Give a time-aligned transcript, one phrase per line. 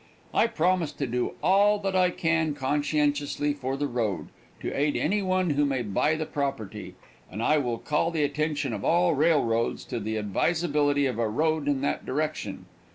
[0.33, 4.29] I promise to do all that I can conscientiously for the road,
[4.61, 6.95] to aid any one who may buy the property,
[7.29, 11.67] and I will call the attention of all railroads to the advisability of a road
[11.67, 12.65] in that direction.